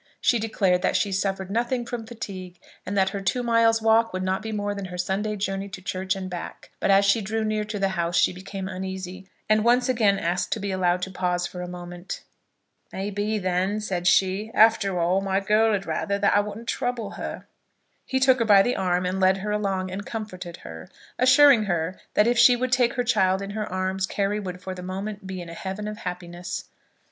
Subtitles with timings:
[0.19, 2.57] She declared that she suffered nothing from fatigue,
[2.87, 5.79] and that her two miles' walk would not be more than her Sunday journey to
[5.79, 6.71] church and back.
[6.79, 10.59] But as she drew near to the house she became uneasy, and once asked to
[10.59, 12.23] be allowed to pause for a moment.
[12.91, 17.45] "May be, then," said she, "after all, my girl'd rather that I wouldn't trouble her."
[18.03, 20.89] He took her by the arm and led her along, and comforted her,
[21.19, 24.73] assuring her that if she would take her child in her arms Carry would for
[24.73, 26.69] the moment be in a heaven of happiness.